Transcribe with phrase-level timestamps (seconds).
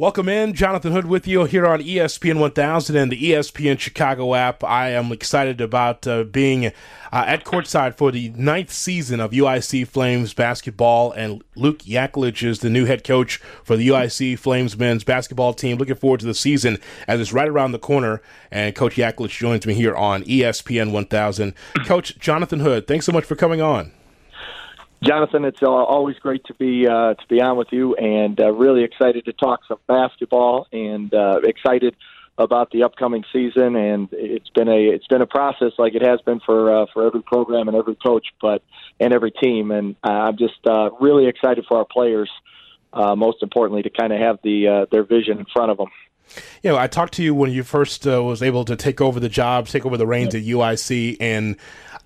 [0.00, 4.64] Welcome in, Jonathan Hood with you here on ESPN 1000 and the ESPN Chicago app.
[4.64, 6.70] I am excited about uh, being uh,
[7.12, 12.70] at courtside for the ninth season of UIC Flames basketball, and Luke Yaklich is the
[12.70, 15.76] new head coach for the UIC Flames men's basketball team.
[15.76, 19.66] Looking forward to the season as it's right around the corner, and Coach Yaklich joins
[19.66, 21.52] me here on ESPN 1000.
[21.84, 23.92] Coach Jonathan Hood, thanks so much for coming on.
[25.02, 28.52] Jonathan, it's uh, always great to be uh, to be on with you, and uh,
[28.52, 31.96] really excited to talk some basketball, and uh, excited
[32.36, 33.76] about the upcoming season.
[33.76, 37.06] And it's been a it's been a process, like it has been for uh, for
[37.06, 38.62] every program and every coach, but
[38.98, 39.70] and every team.
[39.70, 42.30] And uh, I'm just uh, really excited for our players.
[42.92, 45.88] Uh, most importantly, to kind of have the uh, their vision in front of them.
[46.62, 49.18] You know, I talked to you when you first uh, was able to take over
[49.18, 51.56] the job, take over the reins at UIC, and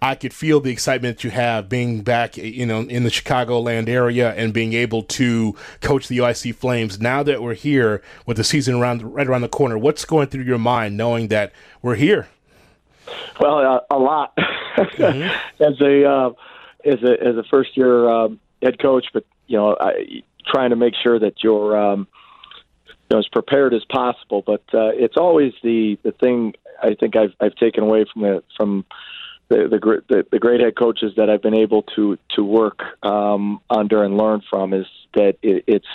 [0.05, 3.89] I could feel the excitement that you have being back, you know, in the Chicagoland
[3.89, 7.01] area and being able to coach the UIC Flames.
[7.01, 10.43] Now that we're here with the season around right around the corner, what's going through
[10.43, 12.29] your mind knowing that we're here?
[13.41, 14.37] Well, uh, a lot.
[14.77, 15.63] mm-hmm.
[15.63, 16.31] as a uh,
[16.85, 20.77] as a as a first year um, head coach, but you know, I, trying to
[20.77, 22.07] make sure that you're um,
[22.87, 24.43] you know, as prepared as possible.
[24.45, 26.53] But uh, it's always the the thing
[26.83, 28.85] I think I've I've taken away from the from
[29.49, 33.61] the the, the, the great head coaches that I've been able to to work um,
[33.71, 35.87] under and learn from is that it, it's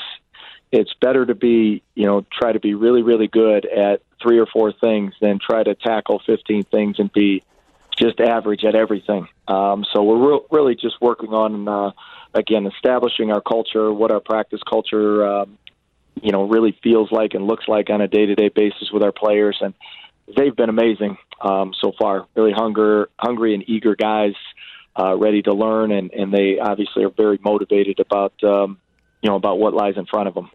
[0.71, 4.45] it's better to be you know try to be really really good at three or
[4.45, 7.43] four things than try to tackle 15 things and be
[7.97, 9.27] just average at everything.
[9.47, 11.91] Um, so we're re- really just working on uh,
[12.33, 15.57] again establishing our culture, what our practice culture um,
[16.21, 19.03] you know really feels like and looks like on a day to day basis with
[19.03, 19.73] our players and
[20.35, 22.27] they've been amazing um, so far.
[22.35, 24.33] Really hunger, hungry and eager guys,
[24.99, 28.79] uh, ready to learn, and, and they obviously are very motivated about um,
[29.21, 30.49] you know about what lies in front of them.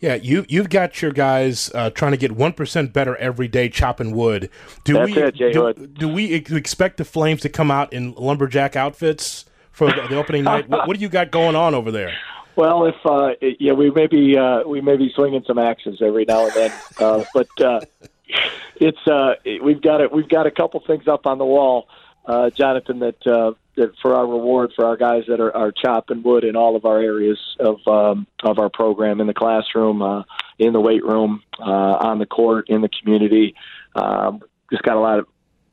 [0.00, 3.68] Yeah, you you've got your guys uh, trying to get one percent better every day
[3.68, 4.50] chopping wood.
[4.84, 8.12] Do That's we it, Jay do, do, we expect the Flames to come out in
[8.12, 10.68] lumberjack outfits for the, the opening night?
[10.68, 12.12] What, what, do you got going on over there?
[12.56, 16.24] Well, if uh, yeah, we may be uh, we may be swinging some axes every
[16.24, 17.80] now and then, uh, but uh,
[18.76, 20.12] it's uh, we've got it.
[20.12, 21.88] We've got a couple things up on the wall,
[22.24, 23.00] uh, Jonathan.
[23.00, 26.56] That uh, that for our reward for our guys that are, are chopping wood in
[26.56, 30.22] all of our areas of um, of our program in the classroom, uh,
[30.58, 33.54] in the weight room, uh, on the court, in the community.
[33.94, 35.26] Um, just got a lot of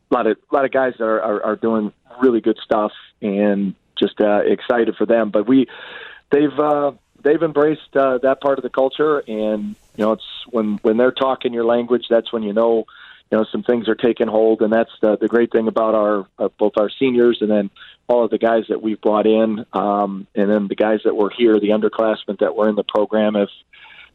[0.09, 2.91] lot of lot of guys that are, are, are doing really good stuff,
[3.21, 5.29] and just uh, excited for them.
[5.29, 5.67] But we
[6.31, 6.91] they've uh,
[7.23, 11.11] they've embraced uh, that part of the culture, and you know, it's when when they're
[11.11, 12.85] talking your language, that's when you know,
[13.31, 16.27] you know, some things are taking hold, and that's the the great thing about our
[16.39, 17.69] uh, both our seniors and then
[18.07, 21.29] all of the guys that we've brought in, um, and then the guys that were
[21.29, 23.49] here, the underclassmen that were in the program, if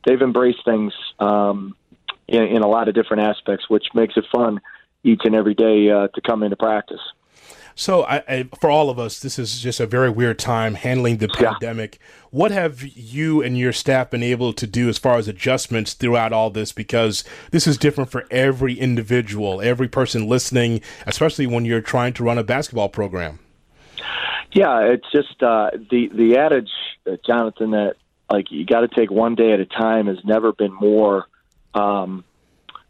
[0.04, 1.74] they've embraced things um,
[2.28, 4.60] in, in a lot of different aspects, which makes it fun
[5.02, 7.00] each and every day uh, to come into practice.
[7.78, 11.19] So, I, I, for all of us, this is just a very weird time handling
[11.19, 11.53] the yeah.
[11.53, 12.00] pandemic.
[12.31, 16.32] What have you and your staff been able to do as far as adjustments throughout
[16.32, 16.72] all this?
[16.72, 22.25] Because this is different for every individual, every person listening, especially when you're trying to
[22.25, 23.41] run a basketball program.
[24.53, 26.70] Yeah, it's just uh, the the adage,
[27.06, 27.97] uh, Jonathan, that
[28.31, 31.26] like you got to take one day at a time has never been more
[31.75, 32.25] um,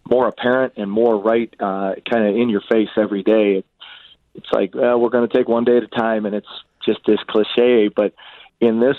[0.08, 3.64] more apparent and more right, uh, kind of in your face every day
[4.36, 6.48] it's like well, we're going to take one day at a time, and it's
[6.84, 7.88] just this cliche.
[7.88, 8.14] But
[8.60, 8.96] in this,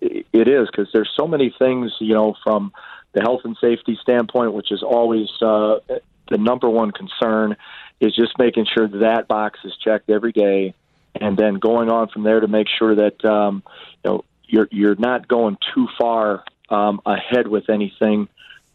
[0.00, 2.72] it is because there's so many things, you know, from
[3.12, 5.78] the health and safety standpoint, which is always uh,
[6.30, 7.56] the number one concern,
[8.00, 10.74] is just making sure that, that box is checked every day,
[11.14, 13.62] and then going on from there to make sure that um,
[14.04, 18.28] you know you're you're not going too far um, ahead with anything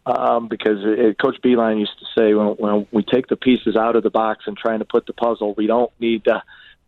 [0.06, 3.96] um, because it, Coach Beilein used to say when, when we take the pieces out
[3.96, 6.42] of the box and trying to put the puzzle, we don't need to,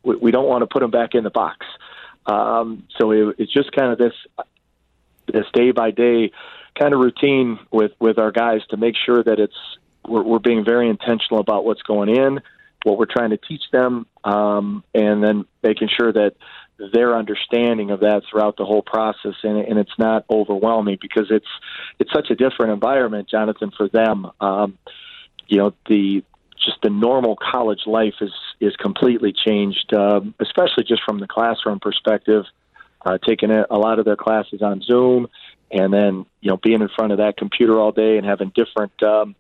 [0.03, 1.65] we, we don't want to put them back in the box.
[2.25, 4.13] Um, so it, it's just kind of this
[5.31, 6.31] this day by day
[6.77, 9.55] kind of routine with with our guys to make sure that it's
[10.07, 12.41] we're, we're being very intentional about what's going in,
[12.83, 16.33] what we're trying to teach them, um, and then making sure that
[16.77, 21.47] their understanding of that throughout the whole process, and, and it's not overwhelming because it's
[21.99, 24.29] it's such a different environment, Jonathan, for them.
[24.41, 24.77] Um,
[25.47, 26.23] you know, the
[26.57, 31.79] just the normal college life is is completely changed, uh, especially just from the classroom
[31.79, 32.45] perspective.
[33.05, 35.27] Uh, taking a, a lot of their classes on Zoom,
[35.71, 39.03] and then you know being in front of that computer all day and having different
[39.03, 39.35] um,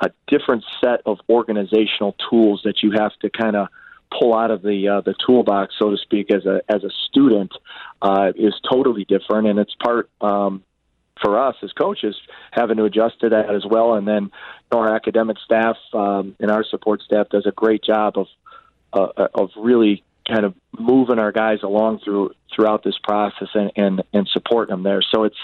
[0.00, 3.68] a different set of organizational tools that you have to kind of
[4.10, 7.52] pull out of the uh, the toolbox, so to speak, as a as a student
[8.02, 10.62] uh, is totally different, and it's part um,
[11.20, 12.16] for us as coaches
[12.52, 13.94] having to adjust to that as well.
[13.94, 14.30] And then
[14.72, 18.26] our academic staff um, and our support staff does a great job of
[18.92, 24.02] uh, of really kind of moving our guys along through throughout this process and and,
[24.12, 25.02] and supporting them there.
[25.14, 25.36] So it's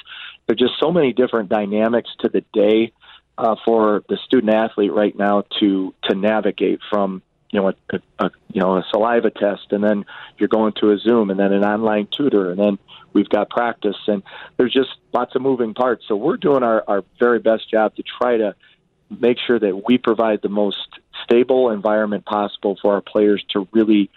[0.46, 2.92] there's just so many different dynamics to the day
[3.38, 7.22] uh, for the student athlete right now to to navigate from
[7.54, 10.04] you know a, a, you know a saliva test and then
[10.38, 12.78] you're going to a Zoom and then an online tutor and then
[13.12, 14.24] we've got practice and
[14.56, 16.04] there's just lots of moving parts.
[16.08, 18.56] So we're doing our, our very best job to try to
[19.20, 20.88] make sure that we provide the most
[21.22, 24.10] stable environment possible for our players to really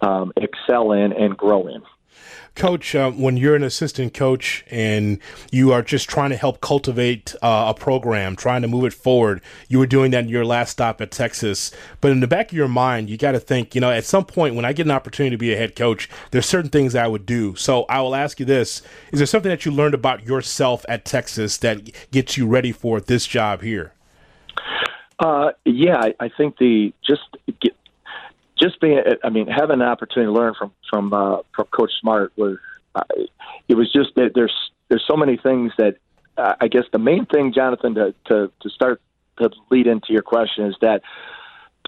[0.00, 1.82] um, excel in and grow in.
[2.54, 5.18] Coach, uh, when you're an assistant coach and
[5.50, 9.42] you are just trying to help cultivate uh, a program, trying to move it forward,
[9.68, 11.70] you were doing that in your last stop at Texas.
[12.00, 14.24] But in the back of your mind, you got to think, you know, at some
[14.24, 17.06] point when I get an opportunity to be a head coach, there's certain things I
[17.06, 17.54] would do.
[17.56, 18.82] So I will ask you this
[19.12, 23.00] Is there something that you learned about yourself at Texas that gets you ready for
[23.00, 23.92] this job here?
[25.18, 27.22] Uh, yeah, I, I think the just
[28.58, 32.32] just being, I mean, having an opportunity to learn from from uh, from Coach Smart
[32.36, 32.58] was,
[32.94, 33.02] uh,
[33.68, 34.54] it was just that there's
[34.88, 35.96] there's so many things that
[36.36, 39.00] uh, I guess the main thing, Jonathan, to to to start
[39.38, 41.02] to lead into your question is that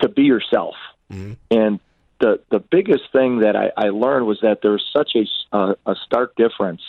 [0.00, 0.74] to be yourself,
[1.10, 1.32] mm-hmm.
[1.50, 1.80] and
[2.20, 5.96] the the biggest thing that I, I learned was that there's such a uh, a
[6.04, 6.82] stark difference.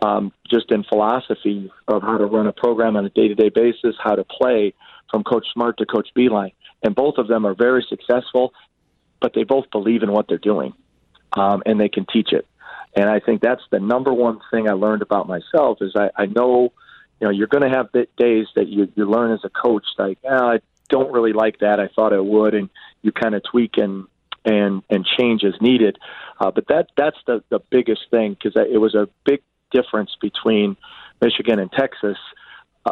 [0.00, 3.48] Um, just in philosophy of how to run a program on a day to day
[3.48, 4.72] basis, how to play
[5.10, 6.52] from Coach Smart to Coach Beilein.
[6.84, 8.52] And both of them are very successful
[9.20, 10.72] but they both believe in what they're doing,
[11.32, 12.46] um, and they can teach it.
[12.94, 16.26] And I think that's the number one thing I learned about myself is I, I
[16.26, 16.72] know,
[17.20, 20.18] you know, you're going to have days that you, you learn as a coach, like,
[20.24, 21.80] oh, I don't really like that.
[21.80, 22.70] I thought I would, and
[23.02, 24.06] you kind of tweak and
[24.44, 25.98] and and change as needed.
[26.40, 30.76] Uh, but that that's the the biggest thing because it was a big difference between
[31.20, 32.16] Michigan and Texas.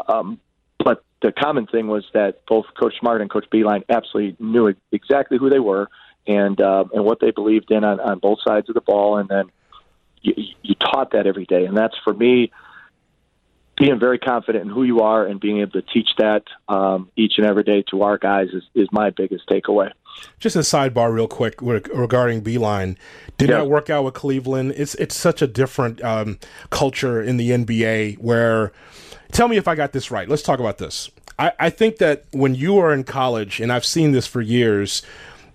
[0.09, 0.41] Um,
[0.85, 5.39] but the common thing was that both Coach Smart and Coach Beilein absolutely knew exactly
[5.39, 5.89] who they were
[6.27, 9.29] and uh, and what they believed in on, on both sides of the ball, and
[9.29, 9.51] then
[10.23, 12.51] you, you taught that every day, and that's for me
[13.77, 17.35] being very confident in who you are and being able to teach that um, each
[17.37, 19.91] and every day to our guys is, is my biggest takeaway.
[20.41, 22.97] Just a sidebar, real quick, regarding Beilein.
[23.37, 23.59] Did yeah.
[23.59, 24.73] not work out with Cleveland.
[24.77, 26.39] It's it's such a different um,
[26.71, 28.19] culture in the NBA.
[28.19, 28.73] Where,
[29.33, 30.27] tell me if I got this right.
[30.27, 31.11] Let's talk about this.
[31.39, 35.03] I, I think that when you are in college, and I've seen this for years,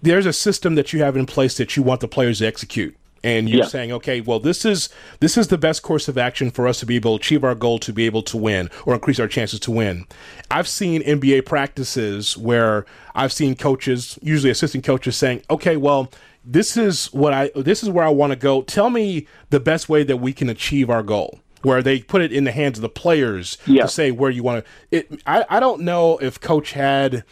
[0.01, 2.95] there's a system that you have in place that you want the players to execute
[3.23, 3.67] and you're yeah.
[3.67, 4.89] saying okay well this is
[5.19, 7.55] this is the best course of action for us to be able to achieve our
[7.55, 10.05] goal to be able to win or increase our chances to win
[10.49, 16.11] i've seen nba practices where i've seen coaches usually assistant coaches saying okay well
[16.43, 19.89] this is what i this is where i want to go tell me the best
[19.89, 22.81] way that we can achieve our goal where they put it in the hands of
[22.81, 23.83] the players yeah.
[23.83, 27.23] to say where you want to it I, I don't know if coach had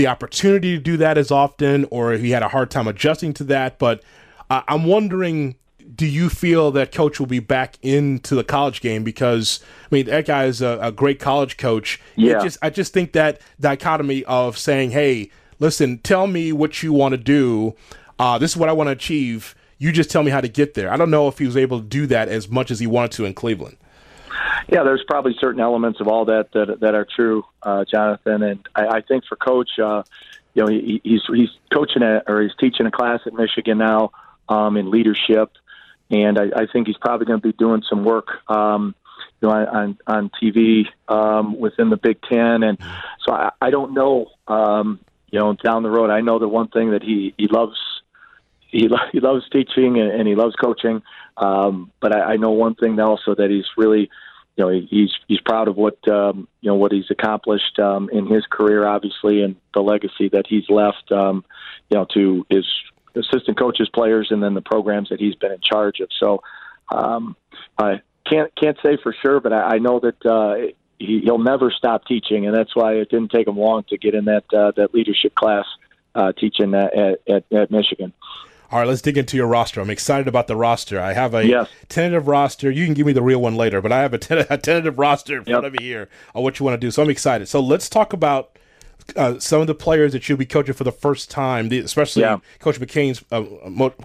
[0.00, 3.44] the opportunity to do that as often, or he had a hard time adjusting to
[3.44, 3.78] that.
[3.78, 4.02] But
[4.48, 5.56] uh, I'm wondering,
[5.94, 9.04] do you feel that coach will be back into the college game?
[9.04, 12.00] Because I mean, that guy is a, a great college coach.
[12.16, 12.42] Yeah.
[12.42, 17.12] Just, I just think that dichotomy of saying, "Hey, listen, tell me what you want
[17.12, 17.74] to do.
[18.18, 19.54] Uh, this is what I want to achieve.
[19.76, 21.78] You just tell me how to get there." I don't know if he was able
[21.78, 23.76] to do that as much as he wanted to in Cleveland.
[24.70, 28.42] Yeah, there's probably certain elements of all that that, that are true, uh, Jonathan.
[28.42, 30.04] And I, I think for Coach, uh,
[30.54, 34.12] you know, he, he's he's coaching at, or he's teaching a class at Michigan now
[34.48, 35.50] um, in leadership,
[36.08, 38.28] and I, I think he's probably going to be doing some work.
[38.48, 38.94] Um,
[39.42, 42.78] you know, on on TV um, within the Big Ten, and
[43.26, 44.26] so I, I don't know.
[44.46, 45.00] Um,
[45.30, 47.76] you know, down the road, I know the one thing that he he loves
[48.68, 51.02] he lo- he loves teaching and, and he loves coaching.
[51.36, 54.10] Um, but I, I know one thing also that he's really
[54.56, 58.26] you know he's he's proud of what um, you know what he's accomplished um, in
[58.26, 61.10] his career, obviously, and the legacy that he's left.
[61.12, 61.44] Um,
[61.90, 62.66] you know to his
[63.14, 66.08] assistant coaches, players, and then the programs that he's been in charge of.
[66.18, 66.42] So
[66.90, 67.36] um,
[67.78, 71.70] I can't can't say for sure, but I, I know that uh, he, he'll never
[71.70, 74.72] stop teaching, and that's why it didn't take him long to get in that uh,
[74.76, 75.64] that leadership class
[76.14, 78.12] uh, teaching at, at, at Michigan.
[78.70, 79.80] All right, let's dig into your roster.
[79.80, 81.00] I'm excited about the roster.
[81.00, 81.68] I have a yes.
[81.88, 82.70] tentative roster.
[82.70, 84.98] You can give me the real one later, but I have a, ten- a tentative
[84.98, 85.72] roster in front yep.
[85.72, 86.90] of me here on what you want to do.
[86.90, 87.48] So I'm excited.
[87.48, 88.56] So let's talk about
[89.16, 92.38] uh, some of the players that you'll be coaching for the first time, especially yeah.
[92.60, 93.42] Coach McCain's uh,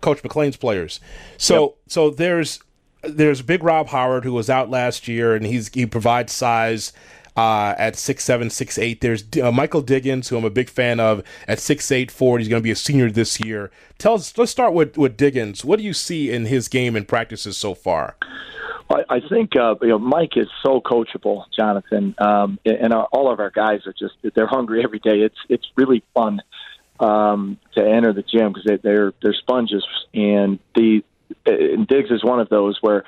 [0.01, 0.99] Coach McClain's players.
[1.37, 1.73] So yep.
[1.87, 2.59] so there's
[3.03, 6.91] there's Big Rob Howard who was out last year, and he's he provides size
[7.35, 9.01] uh, at six seven, six eight.
[9.01, 12.39] There's uh, Michael Diggins, who I'm a big fan of, at six eight four.
[12.39, 13.71] He's going to be a senior this year.
[13.97, 14.37] Tell us.
[14.37, 15.65] Let's start with with Diggins.
[15.65, 18.15] What do you see in his game and practices so far?
[18.87, 23.39] I, think uh, you know Mike is so coachable, Jonathan, um, and our, all of
[23.39, 25.21] our guys are just they're hungry every day.
[25.21, 26.41] It's it's really fun
[26.99, 31.03] um, to enter the gym because they, they're they're sponges, and the
[31.45, 33.05] and Diggs is one of those where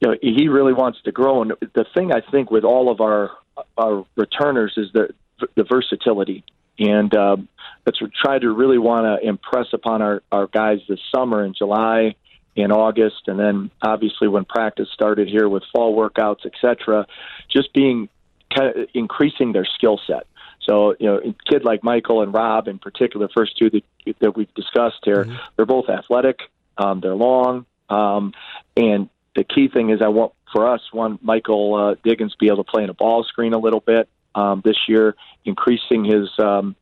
[0.00, 1.42] you know he really wants to grow.
[1.42, 3.30] And the thing I think with all of our
[3.76, 5.08] our returners is the
[5.54, 6.44] the versatility,
[6.78, 7.48] and um,
[7.84, 11.54] that's we try to really want to impress upon our our guys this summer in
[11.54, 12.14] July
[12.56, 17.06] in August, and then obviously when practice started here with fall workouts, etc.
[17.48, 18.08] Just being
[18.54, 20.26] kind of increasing their skill set.
[20.68, 24.36] So, you know, a kid like Michael and Rob, in particular, first two that, that
[24.36, 25.36] we've discussed here, mm-hmm.
[25.56, 26.40] they're both athletic,
[26.76, 28.34] um, they're long, um,
[28.76, 32.64] and the key thing is I want for us, one Michael uh, Diggins be able
[32.64, 35.14] to play in a ball screen a little bit um, this year,
[35.44, 36.74] increasing his um,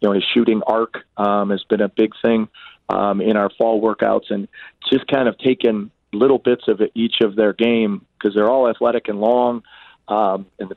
[0.00, 2.48] you know his shooting arc um, has been a big thing
[2.88, 4.46] um, in our fall workouts, and
[4.92, 9.08] just kind of taking little bits of each of their game because they're all athletic
[9.08, 9.64] and long,
[10.06, 10.72] um, and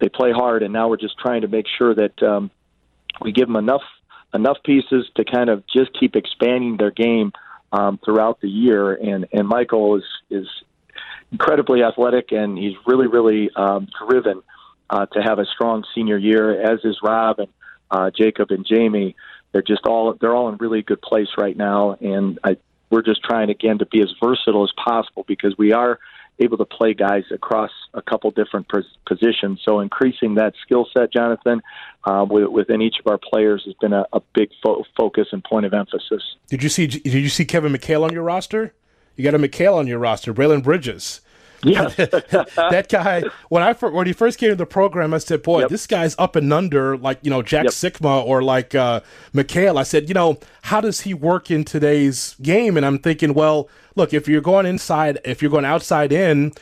[0.00, 0.62] they play hard.
[0.62, 2.50] And now we're just trying to make sure that um,
[3.22, 3.84] we give them enough
[4.34, 7.32] enough pieces to kind of just keep expanding their game
[7.72, 8.92] um, throughout the year.
[8.92, 10.46] And and Michael is is
[11.34, 14.40] incredibly athletic, and he's really really um, driven
[14.88, 17.48] uh, to have a strong senior year, as is Rob and
[17.90, 19.16] uh, Jacob and Jamie.
[19.52, 22.56] They're just all they're all in really good place right now, and I,
[22.90, 25.98] we're just trying again to be as versatile as possible because we are
[26.40, 28.68] able to play guys across a couple different
[29.06, 29.60] positions.
[29.64, 31.62] So increasing that skill set, Jonathan,
[32.04, 35.64] uh, within each of our players has been a, a big fo- focus and point
[35.64, 36.22] of emphasis.
[36.48, 36.86] Did you see?
[36.86, 38.74] Did you see Kevin McHale on your roster?
[39.16, 41.20] You got a McHale on your roster, Braelen Bridges.
[41.64, 43.24] Yeah, that guy.
[43.48, 45.70] When I when he first came to the program, I said, "Boy, yep.
[45.70, 47.72] this guy's up and under like you know Jack yep.
[47.72, 49.00] Sikma or like uh,
[49.32, 53.34] McHale." I said, "You know, how does he work in today's game?" And I'm thinking,
[53.34, 56.52] well, look, if you're going inside, if you're going outside in,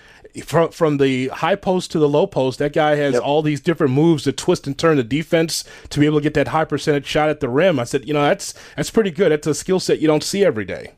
[0.45, 3.23] from from the high post to the low post, that guy has yep.
[3.23, 6.35] all these different moves to twist and turn the defense to be able to get
[6.35, 7.79] that high percentage shot at the rim.
[7.79, 9.33] I said, you know, that's that's pretty good.
[9.33, 10.93] That's a skill set you don't see every day.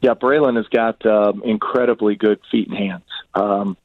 [0.00, 3.04] Yeah, Braelen has got um, incredibly good feet and hands.
[3.34, 3.76] Um,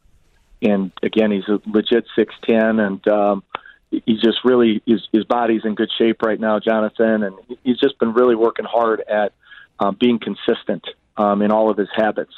[0.61, 3.43] and again, he's a legit six ten, and um,
[3.91, 7.23] he's just really his, his body's in good shape right now, Jonathan.
[7.23, 9.33] And he's just been really working hard at
[9.79, 10.85] um, being consistent
[11.17, 12.33] um, in all of his habits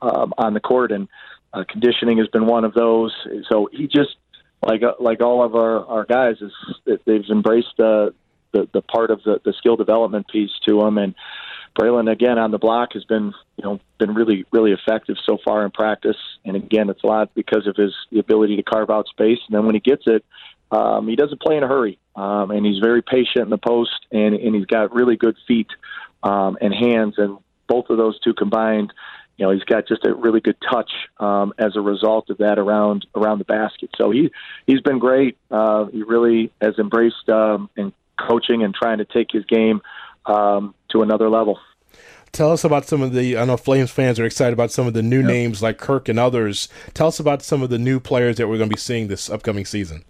[0.00, 1.08] um, on the court, and
[1.52, 3.14] uh, conditioning has been one of those.
[3.48, 4.16] So he just
[4.66, 6.52] like uh, like all of our our guys is
[7.04, 8.14] they've embraced the
[8.52, 11.14] the, the part of the, the skill development piece to them and
[11.78, 15.64] Braelen again on the block has been you know been really really effective so far
[15.64, 19.06] in practice, and again it's a lot because of his the ability to carve out
[19.08, 20.24] space, and then when he gets it,
[20.70, 24.06] um, he doesn't play in a hurry, um, and he's very patient in the post,
[24.10, 25.68] and and he's got really good feet
[26.22, 28.92] um, and hands, and both of those two combined.
[29.38, 32.58] You know, he's got just a really good touch um, as a result of that
[32.58, 33.90] around around the basket.
[33.96, 34.30] So he
[34.66, 35.38] he's been great.
[35.50, 39.80] Uh, he really has embraced um, and coaching and trying to take his game
[40.26, 41.58] um, to another level.
[42.32, 43.36] Tell us about some of the.
[43.36, 45.26] I know Flames fans are excited about some of the new yep.
[45.26, 46.68] names like Kirk and others.
[46.94, 49.28] Tell us about some of the new players that we're going to be seeing this
[49.28, 50.04] upcoming season.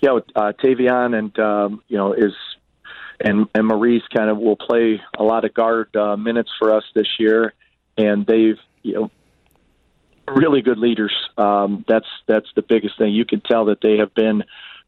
[0.00, 2.32] Yeah, uh, Teyvion and um, you know is
[3.20, 6.84] and and Maurice kind of will play a lot of guard uh, minutes for us
[6.94, 7.54] this year,
[7.96, 9.10] and they've you know
[10.28, 11.14] really good leaders.
[11.36, 13.12] Um, that's that's the biggest thing.
[13.12, 14.44] You can tell that they have been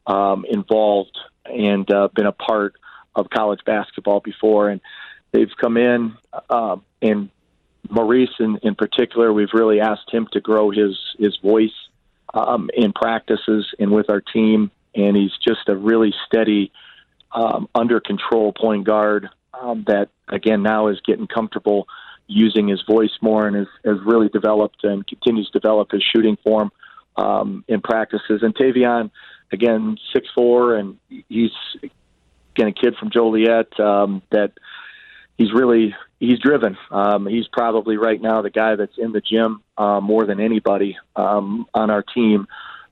[0.06, 2.74] um, involved and uh, been a part
[3.14, 4.80] of college basketball before, and
[5.32, 6.14] they've come in.
[6.48, 7.30] Um, and
[7.88, 11.72] Maurice, in, in particular, we've really asked him to grow his his voice
[12.34, 16.70] um, in practices and with our team, and he's just a really steady,
[17.32, 19.28] um, under control point guard
[19.60, 21.86] um, that again now is getting comfortable
[22.26, 26.36] using his voice more and has, has really developed and continues to develop his shooting
[26.44, 26.70] form
[27.16, 28.42] um, in practices.
[28.42, 29.10] And Teyvion,
[29.52, 30.96] again, six four, and
[31.28, 31.50] he's
[32.60, 34.52] again a kid from Joliet um, that
[35.38, 36.76] he's really he's driven.
[36.90, 40.98] Um, he's probably right now the guy that's in the gym uh, more than anybody
[41.16, 42.46] um, on our team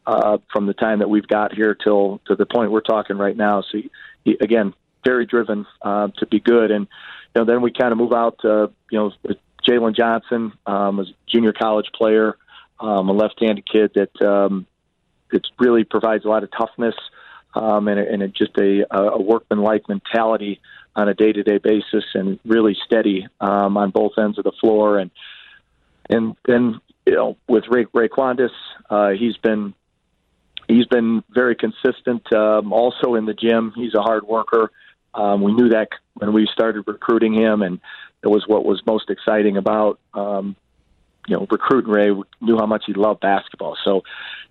[0.07, 3.37] uh, from the time that we've got here till to the point we're talking right
[3.37, 3.63] now.
[3.63, 3.91] So he,
[4.25, 4.73] he, again,
[5.05, 6.87] very driven uh, to be good, and
[7.35, 9.13] you know then we kind of move out to you know
[9.69, 12.39] Jalen Johnson um, was a junior college player,
[12.81, 14.67] um, a left-handed kid that um,
[15.31, 16.95] that really provides a lot of toughness
[17.55, 20.61] um, and, and just a, a workman-like mentality
[20.97, 24.99] on a day-to-day basis, and really steady um, on both ends of the floor.
[24.99, 25.11] And
[26.11, 28.51] and then you know with Ray Raquandis,
[28.91, 29.75] uh, he's been
[30.67, 32.33] he's been very consistent.
[32.33, 34.71] Um, also in the gym, he's a hard worker.
[35.15, 37.81] Um, we knew that when we started recruiting him, and
[38.23, 40.57] it was what was most exciting about um,
[41.29, 43.77] you know, recruiting Ray We knew how much he loved basketball.
[43.85, 44.03] So,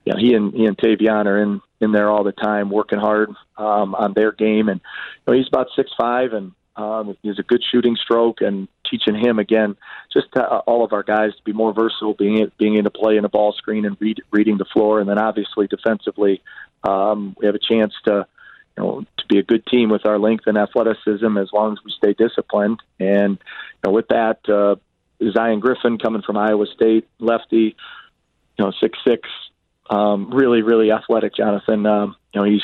[0.05, 2.99] you know, he and he and Teyvion are in in there all the time, working
[2.99, 4.69] hard um, on their game.
[4.69, 8.41] And you know, he's about six five, and um, he has a good shooting stroke.
[8.41, 9.75] And teaching him again,
[10.13, 12.97] just to, uh, all of our guys to be more versatile, being being able to
[12.97, 16.41] play in a ball screen and read, reading the floor, and then obviously defensively,
[16.83, 18.27] um, we have a chance to.
[18.79, 21.91] Know, to be a good team with our length and athleticism, as long as we
[21.97, 24.75] stay disciplined, and you know, with that, uh,
[25.31, 27.75] Zion Griffin coming from Iowa State, lefty,
[28.57, 29.27] you know, six six,
[29.89, 31.35] um, really really athletic.
[31.35, 32.63] Jonathan, um, you know, he's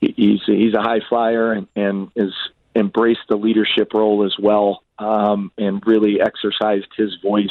[0.00, 2.32] he's he's a high flyer and, and is
[2.74, 7.48] embraced the leadership role as well, um, and really exercised his voice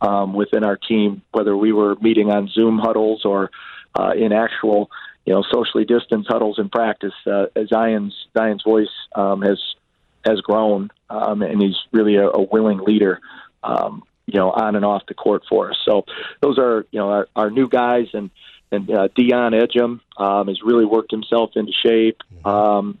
[0.00, 3.50] um, within our team, whether we were meeting on Zoom huddles or
[3.98, 4.90] uh, in actual,
[5.24, 7.14] you know, socially distanced huddles in practice.
[7.26, 9.58] Uh, Zion's Zion's voice um, has
[10.26, 13.20] has grown, um, and he's really a, a willing leader.
[13.62, 15.76] Um, you know, on and off the court for us.
[15.84, 16.04] So
[16.40, 18.30] those are you know our, our new guys, and
[18.70, 22.20] and uh, Dion Edgem um, has really worked himself into shape.
[22.44, 22.98] Um,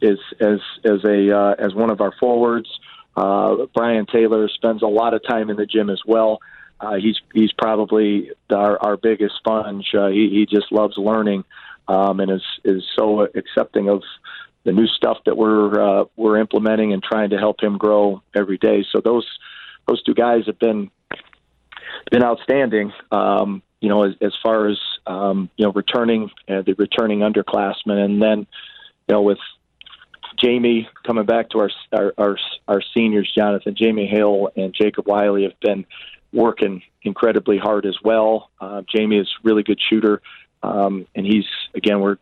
[0.00, 2.68] is as as a uh, as one of our forwards.
[3.16, 6.40] Uh, Brian Taylor spends a lot of time in the gym as well.
[6.80, 9.86] Uh, he's he's probably our, our biggest sponge.
[9.94, 11.44] Uh, he, he just loves learning
[11.88, 14.02] um, and is is so accepting of
[14.64, 18.58] the new stuff that we're uh, we're implementing and trying to help him grow every
[18.58, 18.84] day.
[18.90, 19.26] So those
[19.86, 20.90] those two guys have been
[22.10, 22.92] been outstanding.
[23.10, 27.98] Um, you know, as, as far as um, you know, returning uh, the returning underclassmen,
[28.04, 28.46] and then
[29.08, 29.38] you know with
[30.42, 35.44] Jamie coming back to our, our our our seniors, Jonathan, Jamie Hale, and Jacob Wiley
[35.44, 35.84] have been
[36.32, 38.50] working incredibly hard as well.
[38.60, 40.20] Uh, Jamie is a really good shooter,
[40.62, 42.16] um, and he's again we're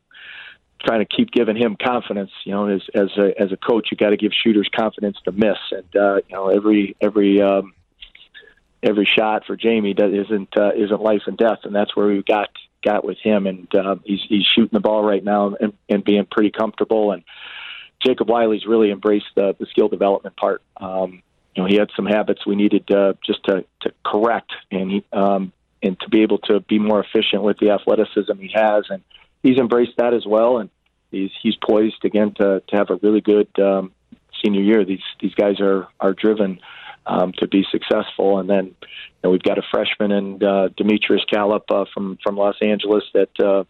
[0.84, 2.30] trying to keep giving him confidence.
[2.44, 5.32] You know, as as a as a coach, you got to give shooters confidence to
[5.32, 7.74] miss, and uh, you know every every um,
[8.82, 12.22] every shot for Jamie that isn't uh, isn't life and death, and that's where we
[12.22, 12.50] got
[12.84, 16.26] got with him, and uh, he's he's shooting the ball right now and, and being
[16.30, 17.22] pretty comfortable and
[18.04, 20.62] Jacob Wiley's really embraced the, the skill development part.
[20.76, 21.22] Um,
[21.54, 25.04] you know, he had some habits we needed uh, just to, to correct, and he,
[25.12, 29.02] um, and to be able to be more efficient with the athleticism he has, and
[29.42, 30.70] he's embraced that as well, and
[31.10, 33.92] he's he's poised again to to have a really good um,
[34.42, 34.84] senior year.
[34.84, 36.60] These these guys are are driven
[37.06, 38.74] um, to be successful, and then you
[39.24, 43.40] know, we've got a freshman and uh, Demetrius Gallup uh, from from Los Angeles that
[43.40, 43.64] uh,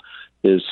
[0.44, 0.62] is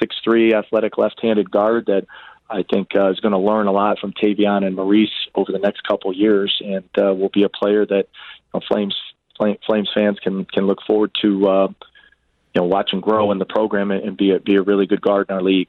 [0.00, 2.06] six three athletic left-handed guard that
[2.50, 5.58] I think uh, is going to learn a lot from Teyvion and Maurice over the
[5.58, 8.96] next couple years, and uh, will be a player that you know, Flames
[9.38, 11.48] Flames fans can can look forward to.
[11.48, 11.68] Uh,
[12.54, 15.00] you know, watch watching grow in the program and be a, be a really good
[15.00, 15.68] guard in our league.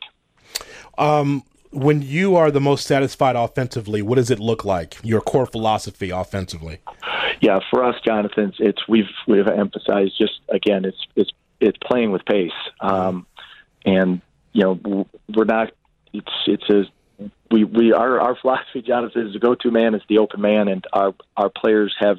[0.98, 4.98] Um, when you are the most satisfied offensively, what does it look like?
[5.04, 6.80] Your core philosophy offensively?
[7.42, 12.24] Yeah, for us, Jonathan, it's we've we've emphasized just again, it's it's it's playing with
[12.26, 13.26] pace, um,
[13.86, 14.22] and
[14.54, 15.72] you know we're not
[16.14, 16.86] it's it's a
[17.50, 20.86] we we our our philosophy, Jonathan, is the go-to man is the open man, and
[20.94, 22.18] our our players have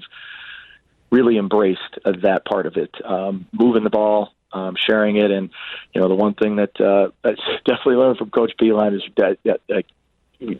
[1.10, 5.50] really embraced that part of it, um, moving the ball, um, sharing it, and
[5.92, 7.34] you know the one thing that uh, I
[7.66, 9.84] definitely learned from Coach Beilein is that, that, that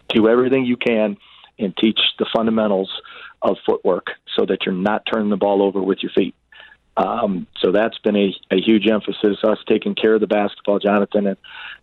[0.09, 1.17] do everything you can
[1.59, 2.91] and teach the fundamentals
[3.41, 6.35] of footwork so that you're not turning the ball over with your feet.
[6.97, 9.39] Um, so that's been a, a huge emphasis.
[9.45, 11.37] Us taking care of the basketball, Jonathan, and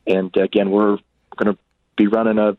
[0.05, 0.97] and again we're
[1.37, 1.57] going to
[1.97, 2.57] be running a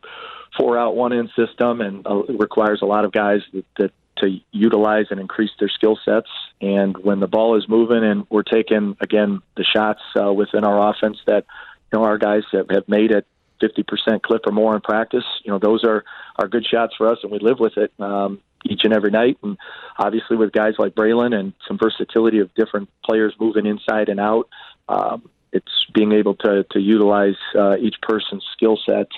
[0.57, 3.91] four out one in system, and uh, it requires a lot of guys that, that
[4.17, 6.29] to utilize and increase their skill sets.
[6.63, 10.91] And when the ball is moving and we're taking again the shots uh, within our
[10.91, 11.45] offense that
[11.91, 13.25] you know our guys have, have made at
[13.61, 16.05] 50% clip or more in practice, you know those are
[16.37, 17.91] are good shots for us, and we live with it.
[17.99, 19.57] Um, each and every night, and
[19.97, 24.47] obviously with guys like Braelen and some versatility of different players moving inside and out,
[24.87, 29.09] um, it's being able to to utilize uh, each person's skill set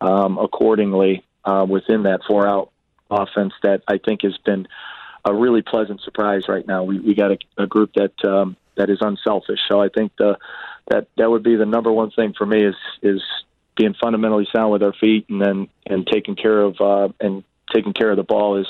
[0.00, 2.70] um, accordingly uh, within that four out
[3.10, 4.66] offense that I think has been
[5.26, 6.84] a really pleasant surprise right now.
[6.84, 9.60] We we got a, a group that um, that is unselfish.
[9.68, 10.38] So I think the
[10.88, 13.22] that that would be the number one thing for me is is
[13.76, 17.92] being fundamentally sound with our feet and then and taking care of uh, and taking
[17.92, 18.68] care of the ball is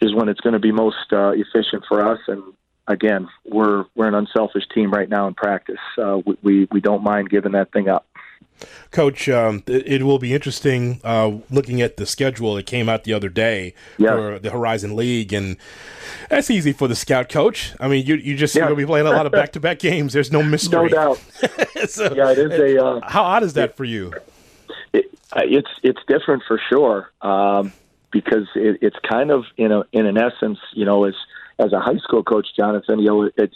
[0.00, 2.42] is when it's going to be most uh, efficient for us and
[2.88, 5.78] again, we're we're an unselfish team right now in practice.
[5.96, 8.06] Uh, we, we, we don't mind giving that thing up.
[8.90, 13.04] Coach, um, it, it, will be interesting uh, looking at the schedule that came out
[13.04, 14.14] the other day yeah.
[14.14, 15.56] for the Horizon League, and
[16.30, 17.74] that's easy for the scout coach.
[17.80, 18.68] I mean, you you just yeah.
[18.68, 20.12] to be playing a lot of back to back games.
[20.12, 20.88] There's no mystery.
[20.90, 21.18] No doubt.
[21.88, 22.84] so, yeah, it is a.
[22.84, 24.12] Uh, how odd is that it, for you?
[24.92, 27.72] It, uh, it's it's different for sure um,
[28.10, 31.14] because it's kind of in a in an essence, you know, as
[31.58, 33.50] as a high school coach, Jonathan, you know, at,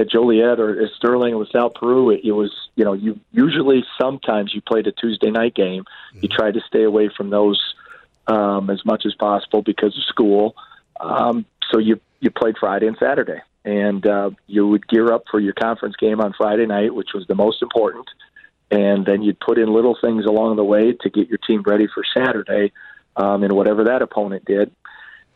[0.00, 3.84] at Joliet or at Sterling or South Peru, it, it was you know you usually
[4.00, 5.84] sometimes you played a Tuesday night game.
[6.14, 6.36] You mm-hmm.
[6.36, 7.74] tried to stay away from those
[8.26, 10.54] um, as much as possible because of school.
[10.98, 15.38] Um, so you you played Friday and Saturday, and uh, you would gear up for
[15.38, 18.06] your conference game on Friday night, which was the most important.
[18.70, 21.88] And then you'd put in little things along the way to get your team ready
[21.92, 22.72] for Saturday,
[23.16, 24.70] um, and whatever that opponent did.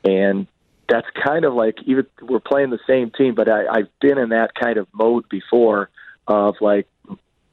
[0.04, 0.46] And
[0.88, 4.30] that's kind of like even we're playing the same team, but I, I've been in
[4.30, 5.90] that kind of mode before
[6.26, 6.86] of like,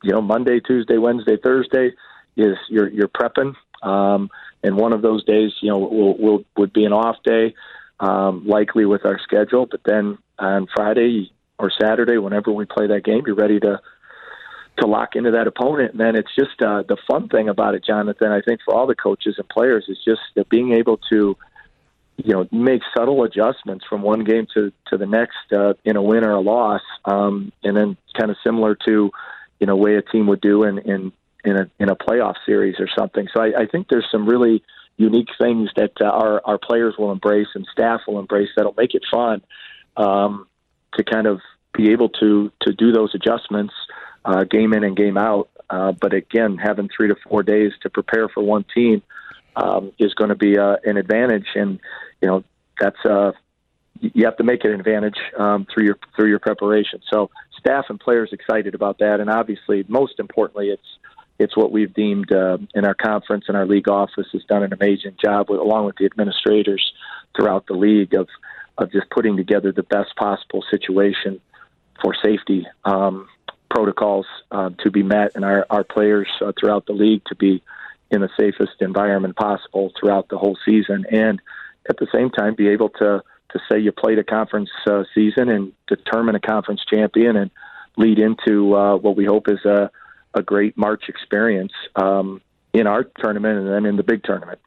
[0.04, 1.91] you know, Monday, Tuesday, Wednesday, Thursday
[2.36, 3.54] is you're you're prepping.
[3.84, 4.30] Um,
[4.63, 7.56] and one of those days, you know, will will would be an off day,
[8.00, 9.67] um, likely with our schedule.
[9.70, 13.80] But then on Friday or Saturday, whenever we play that game, you're ready to
[14.80, 15.91] to lock into that opponent.
[15.91, 18.32] And then it's just uh, the fun thing about it, Jonathan.
[18.32, 21.38] I think for all the coaches and players is just being able to,
[22.26, 26.02] you know, make subtle adjustments from one game to to the next uh, in a
[26.02, 29.12] win or a loss, um, and then kind of similar to,
[29.60, 31.12] you know, way a team would do in in
[31.44, 33.28] in a in a playoff series or something.
[33.34, 34.64] So I, I think there's some really
[34.98, 38.94] unique things that uh, our our players will embrace and staff will embrace that'll make
[38.94, 39.42] it fun
[39.98, 40.48] um,
[40.96, 41.40] to kind of
[41.74, 43.74] be able to to do those adjustments
[44.26, 45.50] uh, game in and game out.
[45.70, 49.02] Uh, but again, having three to four days to prepare for one team
[49.56, 51.80] um, is going to be uh, an advantage, and
[52.22, 52.44] you know
[52.80, 53.32] that's uh,
[54.00, 57.02] you have to make it an advantage um, through your through your preparation.
[57.12, 57.30] So
[57.60, 60.98] staff and players excited about that, and obviously, most importantly, it's
[61.40, 64.74] it's what we've deemed uh, in our conference and our league office has done an
[64.74, 66.94] amazing job with, along with the administrators
[67.36, 68.28] throughout the league of
[68.78, 71.40] of just putting together the best possible situation
[72.02, 73.28] for safety um,
[73.70, 77.62] protocols uh, to be met and our, our players uh, throughout the league to be
[78.10, 81.42] in the safest environment possible throughout the whole season and
[81.89, 85.50] at the same time be able to to say you played a conference uh, season
[85.50, 87.52] and determine a conference champion and
[87.98, 89.91] lead into uh, what we hope is a
[90.34, 92.41] a great March experience um,
[92.74, 94.60] in our tournament and then in the big tournament.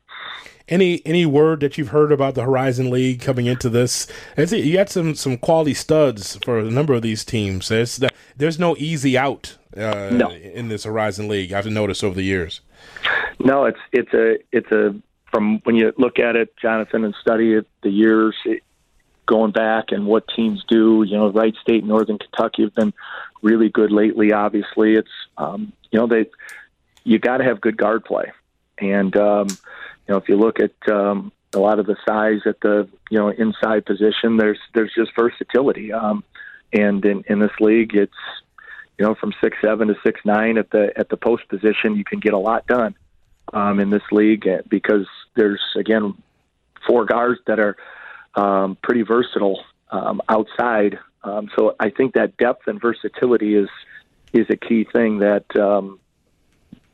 [0.67, 4.07] Any any word that you've heard about the Horizon League coming into this?
[4.37, 7.69] You got some some quality studs for a number of these teams.
[7.69, 8.01] There's
[8.37, 10.31] there's no easy out uh, no.
[10.31, 11.53] in this Horizon League.
[11.53, 12.63] I've noticed over the years.
[13.41, 14.95] No, it's it's a it's a
[15.35, 18.63] from when you look at it, Jonathan, and study it, the years it,
[19.27, 21.03] going back and what teams do.
[21.03, 22.95] You know, Wright State, Northern Kentucky have been
[23.43, 24.33] really good lately.
[24.33, 26.27] Obviously, it's um, you know they
[27.03, 28.31] you got to have good guard play,
[28.79, 32.61] and um, you know if you look at um, a lot of the size at
[32.61, 36.23] the you know inside position, there's there's just versatility, um,
[36.73, 38.13] and in, in this league, it's
[38.99, 42.05] you know from six seven to six nine at the at the post position, you
[42.05, 42.95] can get a lot done
[43.53, 46.15] um, in this league eh, because there's again
[46.87, 47.77] four guards that are
[48.35, 53.69] um, pretty versatile um, outside um, so I think that depth and versatility is
[54.33, 55.99] is a key thing that um,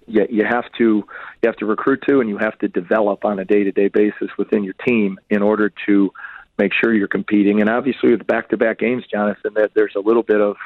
[0.07, 1.05] you, you have to
[1.43, 3.89] you have to recruit to and you have to develop on a day to day
[3.89, 6.13] basis within your team in order to
[6.59, 7.61] make sure you're competing.
[7.61, 10.57] And obviously, with back to back games, Jonathan, that there's a little bit of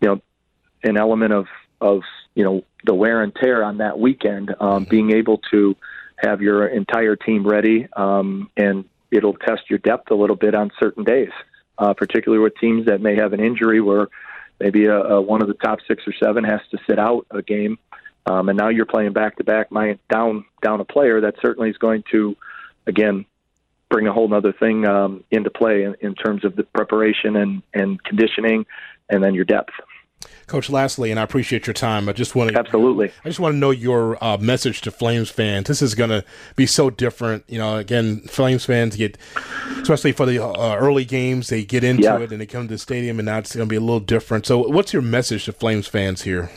[0.00, 0.22] you know
[0.82, 1.46] an element of
[1.80, 2.02] of
[2.34, 4.54] you know the wear and tear on that weekend.
[4.60, 5.76] Um, being able to
[6.16, 10.70] have your entire team ready um, and it'll test your depth a little bit on
[10.80, 11.30] certain days
[11.78, 14.08] uh, particularly with teams that may have an injury where
[14.60, 17.42] maybe a, a, one of the top six or seven has to sit out a
[17.42, 17.78] game,
[18.26, 19.68] um, and now you're playing back to back,
[20.10, 21.20] down down a player.
[21.20, 22.36] That certainly is going to,
[22.86, 23.26] again,
[23.90, 27.62] bring a whole other thing um, into play in, in terms of the preparation and
[27.74, 28.66] and conditioning,
[29.10, 29.72] and then your depth.
[30.46, 32.08] Coach, lastly, and I appreciate your time.
[32.08, 33.10] I just want to absolutely.
[33.24, 35.68] I just want to know your uh, message to Flames fans.
[35.68, 37.44] This is going to be so different.
[37.48, 39.16] You know, again, Flames fans get,
[39.80, 42.18] especially for the uh, early games, they get into yeah.
[42.18, 44.00] it and they come to the stadium, and now it's going to be a little
[44.00, 44.46] different.
[44.46, 46.50] So, what's your message to Flames fans here?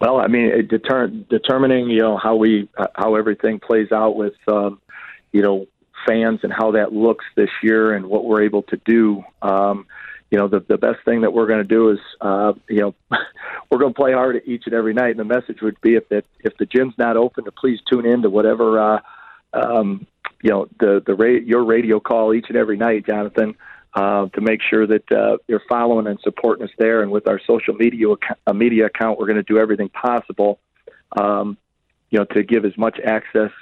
[0.00, 4.34] Well, I mean, deter- determining you know how we uh, how everything plays out with
[4.48, 4.80] um,
[5.32, 5.66] you know
[6.06, 9.24] fans and how that looks this year and what we're able to do.
[9.42, 9.86] Um,
[10.34, 12.94] you know, the the best thing that we're going to do is, uh, you know,
[13.70, 15.10] we're going to play hard each and every night.
[15.10, 18.04] And the message would be if that if the gym's not open, to please tune
[18.04, 19.00] in to whatever, uh,
[19.52, 20.08] um,
[20.42, 23.54] you know, the the ra- your radio call each and every night, Jonathan.
[23.94, 27.40] Uh, to make sure that uh, you're following and supporting us there, and with our
[27.46, 30.58] social media account, uh, media account, we're going to do everything possible,
[31.16, 31.56] um,
[32.10, 33.52] you know, to give as much access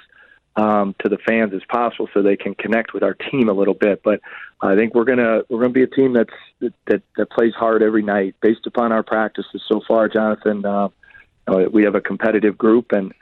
[0.55, 3.73] um, to the fans as possible so they can connect with our team a little
[3.73, 4.01] bit.
[4.03, 4.21] But
[4.61, 8.03] I think we're gonna we're gonna be a team that's that that plays hard every
[8.03, 10.65] night based upon our practices so far, Jonathan.
[10.65, 10.89] Uh,
[11.71, 13.13] we have a competitive group and.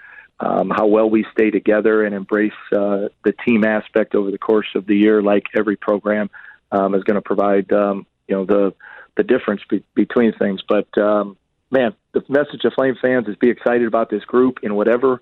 [0.43, 4.69] Um, how well we stay together and embrace uh, the team aspect over the course
[4.73, 6.31] of the year, like every program,
[6.71, 8.73] um, is going to provide um, you know the
[9.17, 10.61] the difference be- between things.
[10.67, 11.37] But um,
[11.69, 15.21] man, the message to Flame fans is be excited about this group in whatever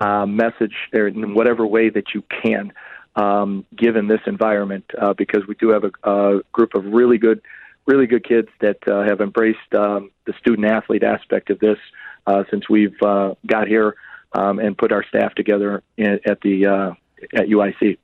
[0.00, 2.72] uh, message or in whatever way that you can,
[3.16, 7.40] um, given this environment, uh, because we do have a, a group of really good,
[7.86, 11.78] really good kids that uh, have embraced um, the student athlete aspect of this
[12.26, 13.96] uh, since we've uh, got here
[14.32, 16.90] um, and put our staff together in, at the uh,
[17.34, 17.98] at UIC.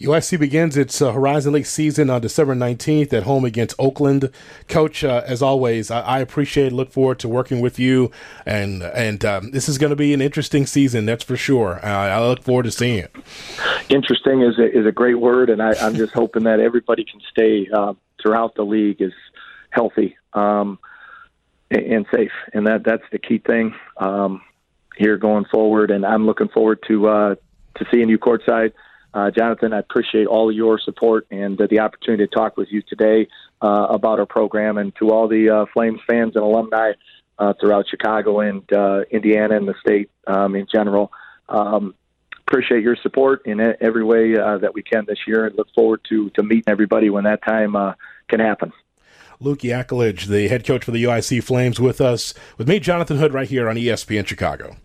[0.00, 4.30] UIC begins its uh, Horizon League season on December 19th at home against Oakland.
[4.68, 8.10] Coach, uh, as always, I, I, appreciate, look forward to working with you,
[8.44, 11.80] and and um, this is going to be an interesting season, that's for sure.
[11.82, 13.14] Uh, I look forward to seeing it.
[13.88, 17.20] Interesting is a, is a great word, and I, am just hoping that everybody can
[17.30, 19.14] stay uh, throughout the league is
[19.70, 20.78] healthy um,
[21.70, 24.42] and safe, and that that's the key thing um,
[24.96, 25.90] here going forward.
[25.90, 27.34] And I'm looking forward to uh,
[27.76, 28.72] to seeing you courtside
[29.16, 32.82] uh, Jonathan, I appreciate all your support and uh, the opportunity to talk with you
[32.82, 33.28] today
[33.62, 36.92] uh, about our program and to all the uh, Flames fans and alumni
[37.38, 41.10] uh, throughout Chicago and uh, Indiana and the state um, in general.
[41.48, 41.94] Um,
[42.46, 46.28] appreciate your support in every way that we can this year and look forward to,
[46.30, 47.74] to meeting everybody when that time
[48.28, 48.70] can happen.
[49.40, 53.32] Luke Yaklich, the head coach for the UIC Flames, with us, with me, Jonathan Hood,
[53.34, 54.76] right here on ESPN Chicago.